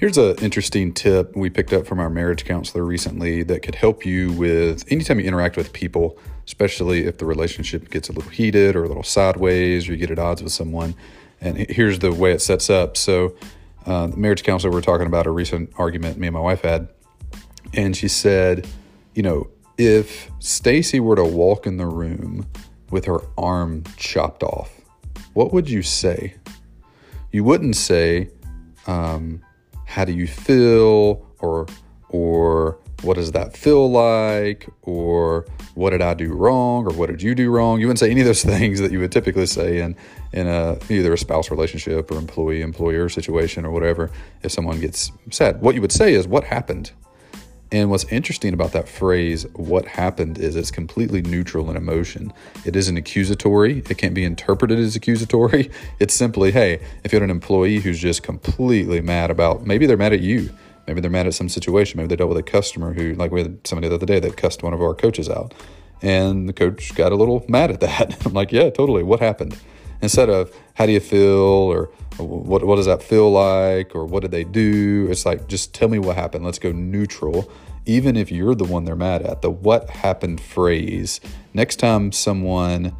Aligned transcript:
Here's 0.00 0.16
an 0.16 0.36
interesting 0.36 0.94
tip 0.94 1.36
we 1.36 1.50
picked 1.50 1.74
up 1.74 1.86
from 1.86 2.00
our 2.00 2.08
marriage 2.08 2.46
counselor 2.46 2.86
recently 2.86 3.42
that 3.42 3.60
could 3.60 3.74
help 3.74 4.06
you 4.06 4.32
with 4.32 4.90
anytime 4.90 5.20
you 5.20 5.26
interact 5.26 5.58
with 5.58 5.74
people, 5.74 6.18
especially 6.46 7.04
if 7.04 7.18
the 7.18 7.26
relationship 7.26 7.90
gets 7.90 8.08
a 8.08 8.12
little 8.12 8.30
heated 8.30 8.76
or 8.76 8.84
a 8.84 8.88
little 8.88 9.02
sideways 9.02 9.86
or 9.86 9.92
you 9.92 9.98
get 9.98 10.10
at 10.10 10.18
odds 10.18 10.42
with 10.42 10.52
someone. 10.52 10.94
And 11.42 11.58
here's 11.68 11.98
the 11.98 12.12
way 12.12 12.32
it 12.32 12.40
sets 12.40 12.70
up. 12.70 12.96
So, 12.96 13.36
uh, 13.84 14.06
the 14.06 14.16
marriage 14.16 14.42
counselor, 14.42 14.72
we 14.72 14.78
are 14.78 14.80
talking 14.80 15.06
about 15.06 15.26
a 15.26 15.30
recent 15.30 15.70
argument 15.76 16.16
me 16.16 16.28
and 16.28 16.34
my 16.34 16.40
wife 16.40 16.62
had. 16.62 16.88
And 17.74 17.94
she 17.94 18.08
said, 18.08 18.66
you 19.14 19.22
know, 19.22 19.50
if 19.76 20.30
Stacy 20.38 20.98
were 20.98 21.16
to 21.16 21.24
walk 21.24 21.66
in 21.66 21.76
the 21.76 21.84
room 21.84 22.46
with 22.90 23.04
her 23.04 23.18
arm 23.36 23.84
chopped 23.98 24.44
off, 24.44 24.80
what 25.34 25.52
would 25.52 25.68
you 25.68 25.82
say? 25.82 26.36
You 27.32 27.44
wouldn't 27.44 27.76
say, 27.76 28.30
um, 28.86 29.42
how 29.90 30.04
do 30.04 30.12
you 30.12 30.26
feel 30.26 31.26
or 31.40 31.66
or 32.10 32.78
what 33.02 33.14
does 33.14 33.32
that 33.32 33.56
feel 33.56 33.90
like 33.90 34.68
or 34.82 35.46
what 35.74 35.90
did 35.90 36.00
I 36.00 36.14
do 36.14 36.32
wrong 36.32 36.86
or 36.86 36.92
what 36.92 37.08
did 37.08 37.22
you 37.22 37.34
do 37.34 37.50
wrong? 37.50 37.80
You 37.80 37.86
wouldn't 37.86 37.98
say 37.98 38.10
any 38.10 38.20
of 38.20 38.26
those 38.26 38.44
things 38.54 38.78
that 38.78 38.92
you 38.92 39.00
would 39.00 39.10
typically 39.10 39.46
say 39.46 39.80
in 39.80 39.96
in 40.32 40.46
a 40.46 40.78
either 40.88 41.12
a 41.12 41.18
spouse 41.18 41.50
relationship 41.50 42.10
or 42.12 42.18
employee 42.18 42.62
employer 42.62 43.08
situation 43.08 43.64
or 43.64 43.72
whatever 43.72 44.12
if 44.42 44.52
someone 44.52 44.80
gets 44.80 45.10
sad. 45.30 45.60
What 45.60 45.74
you 45.74 45.80
would 45.80 45.92
say 45.92 46.14
is 46.14 46.28
what 46.28 46.44
happened. 46.44 46.92
And 47.72 47.88
what's 47.88 48.04
interesting 48.04 48.52
about 48.52 48.72
that 48.72 48.88
phrase, 48.88 49.46
what 49.52 49.86
happened, 49.86 50.38
is 50.38 50.56
it's 50.56 50.72
completely 50.72 51.22
neutral 51.22 51.70
in 51.70 51.76
emotion. 51.76 52.32
It 52.64 52.74
isn't 52.74 52.96
accusatory. 52.96 53.78
It 53.88 53.96
can't 53.96 54.14
be 54.14 54.24
interpreted 54.24 54.78
as 54.78 54.96
accusatory. 54.96 55.70
It's 56.00 56.14
simply, 56.14 56.50
hey, 56.50 56.80
if 57.04 57.12
you 57.12 57.16
had 57.16 57.22
an 57.22 57.30
employee 57.30 57.78
who's 57.78 57.98
just 57.98 58.22
completely 58.22 59.00
mad 59.00 59.30
about, 59.30 59.66
maybe 59.66 59.86
they're 59.86 59.96
mad 59.96 60.12
at 60.12 60.20
you. 60.20 60.50
Maybe 60.86 61.00
they're 61.00 61.10
mad 61.10 61.26
at 61.26 61.34
some 61.34 61.48
situation. 61.48 61.98
Maybe 61.98 62.08
they 62.08 62.16
dealt 62.16 62.30
with 62.30 62.38
a 62.38 62.42
customer 62.42 62.94
who, 62.94 63.14
like 63.14 63.30
we 63.30 63.42
had 63.42 63.66
somebody 63.66 63.88
the 63.88 63.94
other 63.96 64.06
day 64.06 64.18
that 64.18 64.36
cussed 64.36 64.62
one 64.62 64.72
of 64.72 64.80
our 64.80 64.94
coaches 64.94 65.28
out. 65.28 65.52
And 66.02 66.48
the 66.48 66.52
coach 66.52 66.94
got 66.94 67.12
a 67.12 67.16
little 67.16 67.44
mad 67.48 67.70
at 67.70 67.80
that. 67.80 68.16
I'm 68.26 68.32
like, 68.32 68.50
yeah, 68.50 68.70
totally. 68.70 69.02
What 69.02 69.20
happened? 69.20 69.58
Instead 70.02 70.28
of 70.30 70.54
how 70.74 70.86
do 70.86 70.92
you 70.92 71.00
feel 71.00 71.28
or 71.28 71.86
what, 72.18 72.64
what 72.64 72.76
does 72.76 72.86
that 72.86 73.02
feel 73.02 73.30
like 73.30 73.94
or 73.94 74.04
what 74.04 74.22
did 74.22 74.30
they 74.30 74.44
do? 74.44 75.06
It's 75.10 75.26
like, 75.26 75.48
just 75.48 75.74
tell 75.74 75.88
me 75.88 75.98
what 75.98 76.16
happened. 76.16 76.44
Let's 76.44 76.58
go 76.58 76.72
neutral, 76.72 77.50
even 77.86 78.16
if 78.16 78.30
you're 78.30 78.54
the 78.54 78.64
one 78.64 78.84
they're 78.84 78.96
mad 78.96 79.22
at. 79.22 79.42
The 79.42 79.50
what 79.50 79.90
happened 79.90 80.40
phrase. 80.40 81.20
Next 81.54 81.76
time 81.76 82.12
someone, 82.12 82.94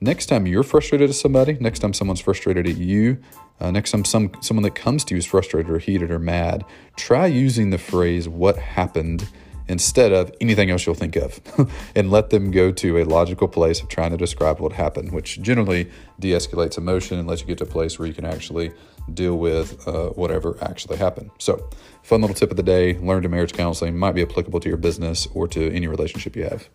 next 0.00 0.26
time 0.26 0.46
you're 0.46 0.62
frustrated 0.62 1.10
at 1.10 1.16
somebody, 1.16 1.56
next 1.60 1.80
time 1.80 1.92
someone's 1.92 2.20
frustrated 2.20 2.66
at 2.66 2.76
you, 2.76 3.18
uh, 3.60 3.70
next 3.70 3.90
time 3.90 4.04
some 4.04 4.30
someone 4.40 4.62
that 4.62 4.74
comes 4.74 5.04
to 5.04 5.14
you 5.14 5.18
is 5.18 5.26
frustrated 5.26 5.70
or 5.70 5.78
heated 5.78 6.10
or 6.10 6.18
mad, 6.18 6.64
try 6.96 7.26
using 7.26 7.70
the 7.70 7.78
phrase 7.78 8.28
what 8.28 8.56
happened 8.56 9.28
instead 9.70 10.12
of 10.12 10.32
anything 10.40 10.70
else 10.70 10.84
you'll 10.84 10.94
think 10.94 11.16
of 11.16 11.40
and 11.94 12.10
let 12.10 12.30
them 12.30 12.50
go 12.50 12.72
to 12.72 12.98
a 12.98 13.04
logical 13.04 13.48
place 13.48 13.80
of 13.80 13.88
trying 13.88 14.10
to 14.10 14.16
describe 14.16 14.60
what 14.60 14.72
happened, 14.72 15.12
which 15.12 15.40
generally 15.40 15.90
de 16.18 16.32
escalates 16.32 16.76
emotion 16.76 17.18
and 17.18 17.28
lets 17.28 17.40
you 17.40 17.46
get 17.46 17.58
to 17.58 17.64
a 17.64 17.66
place 17.66 17.98
where 17.98 18.08
you 18.08 18.14
can 18.14 18.24
actually 18.24 18.72
deal 19.14 19.38
with 19.38 19.86
uh, 19.86 20.08
whatever 20.10 20.56
actually 20.62 20.96
happened. 20.96 21.30
So, 21.38 21.70
fun 22.02 22.20
little 22.20 22.34
tip 22.34 22.50
of 22.50 22.56
the 22.56 22.62
day 22.62 22.98
learn 22.98 23.22
to 23.22 23.28
marriage 23.28 23.52
counseling 23.52 23.96
might 23.98 24.12
be 24.12 24.22
applicable 24.22 24.60
to 24.60 24.68
your 24.68 24.78
business 24.78 25.26
or 25.34 25.48
to 25.48 25.72
any 25.72 25.86
relationship 25.86 26.36
you 26.36 26.44
have. 26.44 26.68